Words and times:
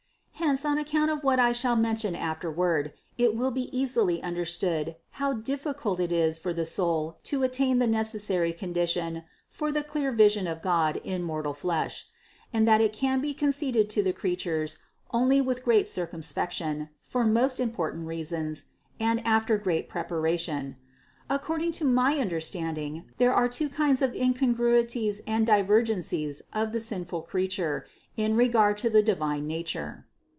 Hence, 0.41 0.65
on 0.65 0.79
account 0.79 1.09
of 1.11 1.23
what 1.23 1.39
I 1.39 1.51
shall 1.53 1.75
mention 1.77 2.13
af 2.15 2.39
terward, 2.41 2.91
it 3.17 3.35
will 3.37 3.51
be 3.51 3.69
easily 3.77 4.21
understood, 4.23 4.95
how 5.11 5.31
difficult 5.33 5.97
it 5.99 6.11
is 6.11 6.37
for 6.39 6.51
the 6.51 6.65
soul 6.65 7.17
to 7.23 7.43
attain 7.43 7.77
the 7.79 7.85
necessary 7.87 8.51
condition 8.51 9.23
for 9.49 9.71
the 9.71 9.83
clear 9.83 10.11
vision 10.11 10.47
of 10.47 10.61
God 10.63 10.99
in 11.05 11.21
mortal 11.23 11.53
flesh; 11.53 12.07
and 12.51 12.67
that 12.67 12.81
it 12.81 12.91
can 12.91 13.21
be 13.21 13.33
conceded 13.35 13.87
to 13.91 14.01
the 14.03 14.11
creatures 14.11 14.79
only 15.11 15.39
with 15.41 15.63
great 15.63 15.87
circumspection, 15.87 16.89
for 17.01 17.23
most 17.23 17.59
important 17.61 18.07
reasons, 18.07 18.65
and 18.99 19.25
after 19.25 19.57
great 19.59 19.87
preparation. 19.87 20.75
Accord 21.29 21.61
ing 21.61 21.71
to 21.73 21.85
my 21.85 22.17
understanding 22.17 23.05
there 23.19 23.33
are 23.33 23.47
two 23.47 23.69
kind 23.69 24.01
of 24.01 24.11
incon 24.11 24.53
gruities 24.55 25.21
and 25.27 25.47
divergencies 25.47 26.41
of 26.51 26.73
the 26.73 26.79
sinful 26.81 27.21
creature 27.21 27.85
in 28.17 28.35
regard 28.35 28.77
to 28.79 28.89
the 28.89 29.03
divine 29.03 29.45
nature. 29.47 30.07